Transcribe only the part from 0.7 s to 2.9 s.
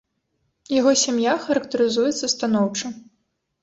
Яго сям'я характарызуецца станоўча.